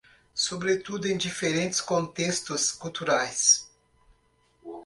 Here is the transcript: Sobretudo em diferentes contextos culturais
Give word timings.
Sobretudo 0.33 1.05
em 1.05 1.15
diferentes 1.15 1.79
contextos 1.79 2.71
culturais 2.71 3.69